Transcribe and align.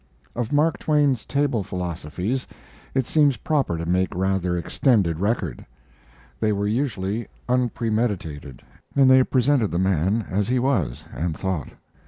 Of 0.35 0.51
Mark 0.51 0.79
Twain's 0.79 1.25
table 1.27 1.61
philosophies 1.63 2.47
it 2.95 3.05
seems 3.05 3.37
proper 3.37 3.77
to 3.77 3.85
make 3.85 4.15
rather 4.15 4.57
extended 4.57 5.19
record. 5.19 5.63
They 6.39 6.51
were 6.51 6.65
usually 6.65 7.27
unpremeditated, 7.47 8.63
and 8.95 9.07
they 9.11 9.23
presented 9.23 9.69
the 9.69 9.77
man 9.77 10.25
as 10.27 10.47
he 10.47 10.57
was, 10.57 11.05
and 11.13 11.37
thought. 11.37 11.69